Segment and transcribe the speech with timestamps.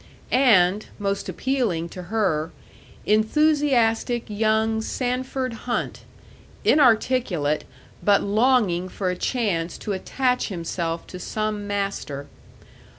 [0.31, 2.51] And, most appealing to her,
[3.05, 6.05] enthusiastic young Sanford Hunt,
[6.65, 7.65] inarticulate,
[8.01, 12.25] but longing for a chance to attach himself to some master.